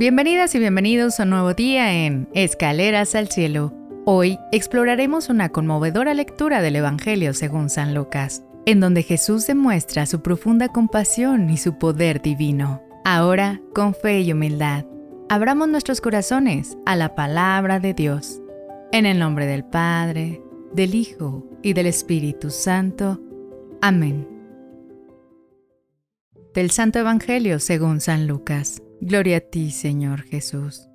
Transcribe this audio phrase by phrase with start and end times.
[0.00, 3.74] Bienvenidas y bienvenidos a un nuevo día en Escaleras al Cielo.
[4.06, 10.22] Hoy exploraremos una conmovedora lectura del Evangelio según San Lucas, en donde Jesús demuestra su
[10.22, 12.82] profunda compasión y su poder divino.
[13.04, 14.86] Ahora, con fe y humildad,
[15.28, 18.40] abramos nuestros corazones a la palabra de Dios.
[18.92, 20.42] En el nombre del Padre,
[20.72, 23.20] del Hijo y del Espíritu Santo.
[23.82, 24.26] Amén.
[26.54, 28.80] Del Santo Evangelio según San Lucas.
[29.00, 30.86] Gloria a ti, Señor Jesús.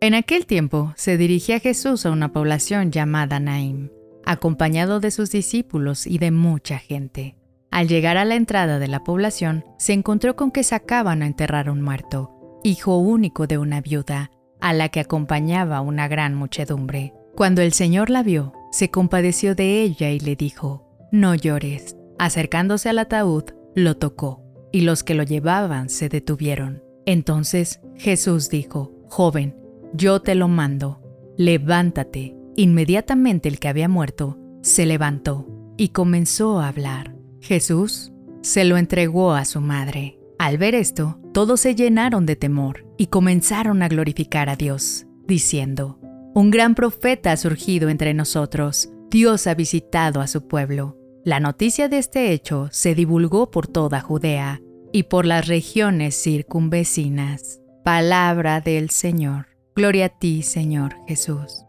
[0.00, 3.90] En aquel tiempo se dirigía Jesús a una población llamada Naim,
[4.24, 7.36] acompañado de sus discípulos y de mucha gente.
[7.72, 11.66] Al llegar a la entrada de la población, se encontró con que sacaban a enterrar
[11.66, 14.30] a un muerto, hijo único de una viuda,
[14.60, 17.14] a la que acompañaba una gran muchedumbre.
[17.34, 21.96] Cuando el Señor la vio, se compadeció de ella y le dijo, No llores.
[22.16, 23.44] Acercándose al ataúd,
[23.74, 26.83] lo tocó, y los que lo llevaban se detuvieron.
[27.06, 29.56] Entonces Jesús dijo, Joven,
[29.92, 31.00] yo te lo mando,
[31.36, 32.36] levántate.
[32.56, 35.46] Inmediatamente el que había muerto se levantó
[35.76, 37.16] y comenzó a hablar.
[37.40, 40.18] Jesús se lo entregó a su madre.
[40.38, 45.98] Al ver esto, todos se llenaron de temor y comenzaron a glorificar a Dios, diciendo,
[46.34, 50.98] Un gran profeta ha surgido entre nosotros, Dios ha visitado a su pueblo.
[51.24, 54.60] La noticia de este hecho se divulgó por toda Judea
[54.94, 57.60] y por las regiones circunvecinas.
[57.82, 59.48] Palabra del Señor.
[59.74, 61.64] Gloria a ti, Señor Jesús.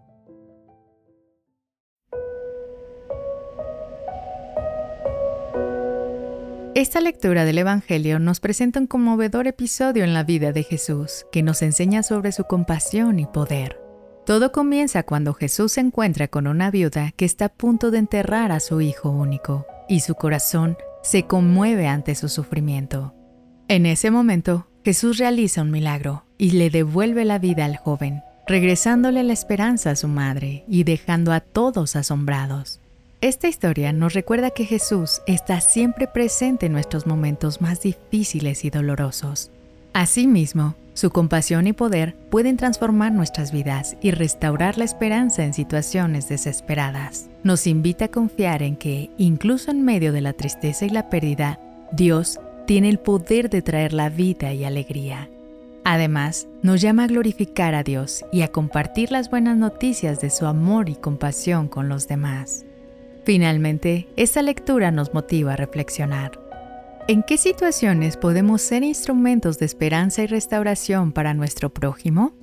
[6.75, 11.41] Esta lectura del Evangelio nos presenta un conmovedor episodio en la vida de Jesús que
[11.41, 13.81] nos enseña sobre su compasión y poder.
[14.27, 18.51] Todo comienza cuando Jesús se encuentra con una viuda que está a punto de enterrar
[18.51, 23.14] a su hijo único, y su corazón se conmueve ante su sufrimiento.
[23.67, 29.23] En ese momento, Jesús realiza un milagro y le devuelve la vida al joven, regresándole
[29.23, 32.79] la esperanza a su madre y dejando a todos asombrados.
[33.21, 38.69] Esta historia nos recuerda que Jesús está siempre presente en nuestros momentos más difíciles y
[38.69, 39.49] dolorosos.
[39.93, 46.29] Asimismo, su compasión y poder pueden transformar nuestras vidas y restaurar la esperanza en situaciones
[46.29, 47.31] desesperadas.
[47.43, 51.59] Nos invita a confiar en que, incluso en medio de la tristeza y la pérdida,
[51.91, 55.29] Dios tiene el poder de traer la vida y alegría.
[55.83, 60.47] Además, nos llama a glorificar a Dios y a compartir las buenas noticias de su
[60.47, 62.65] amor y compasión con los demás.
[63.23, 66.39] Finalmente, esta lectura nos motiva a reflexionar.
[67.07, 72.33] ¿En qué situaciones podemos ser instrumentos de esperanza y restauración para nuestro prójimo?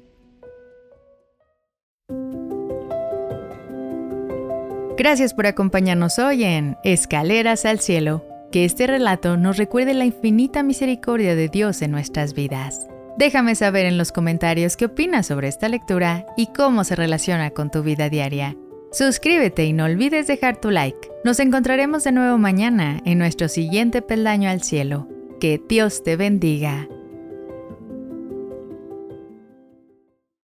[4.97, 8.32] Gracias por acompañarnos hoy en Escaleras al Cielo.
[8.53, 12.87] Que este relato nos recuerde la infinita misericordia de Dios en nuestras vidas.
[13.17, 17.71] Déjame saber en los comentarios qué opinas sobre esta lectura y cómo se relaciona con
[17.71, 18.55] tu vida diaria.
[18.93, 21.09] Suscríbete y no olvides dejar tu like.
[21.25, 25.09] Nos encontraremos de nuevo mañana en nuestro siguiente peldaño al cielo.
[25.41, 26.89] Que Dios te bendiga.